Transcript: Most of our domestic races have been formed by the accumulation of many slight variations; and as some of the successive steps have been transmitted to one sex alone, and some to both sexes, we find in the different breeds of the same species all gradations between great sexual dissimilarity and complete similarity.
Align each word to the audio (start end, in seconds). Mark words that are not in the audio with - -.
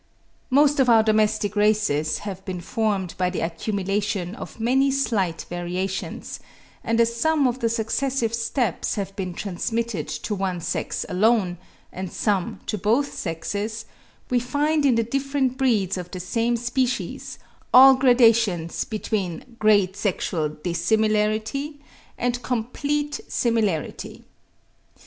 Most 0.49 0.79
of 0.79 0.89
our 0.89 1.03
domestic 1.03 1.55
races 1.55 2.17
have 2.25 2.43
been 2.43 2.59
formed 2.59 3.13
by 3.19 3.29
the 3.29 3.41
accumulation 3.41 4.33
of 4.33 4.59
many 4.59 4.89
slight 4.89 5.45
variations; 5.47 6.39
and 6.83 6.99
as 6.99 7.15
some 7.15 7.47
of 7.47 7.59
the 7.59 7.69
successive 7.69 8.33
steps 8.33 8.95
have 8.95 9.15
been 9.15 9.35
transmitted 9.35 10.07
to 10.07 10.33
one 10.33 10.59
sex 10.59 11.05
alone, 11.07 11.59
and 11.93 12.11
some 12.11 12.61
to 12.65 12.79
both 12.79 13.13
sexes, 13.13 13.85
we 14.31 14.39
find 14.39 14.87
in 14.87 14.95
the 14.95 15.03
different 15.03 15.55
breeds 15.59 15.99
of 15.99 16.09
the 16.09 16.19
same 16.19 16.57
species 16.57 17.37
all 17.71 17.93
gradations 17.93 18.83
between 18.85 19.55
great 19.59 19.95
sexual 19.95 20.49
dissimilarity 20.49 21.79
and 22.17 22.41
complete 22.41 23.19
similarity. 23.27 24.23